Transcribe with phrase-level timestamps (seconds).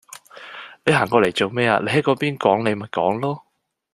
[0.83, 3.41] 你行過嚟做咩呀，你喺嗰邊講你咪講囉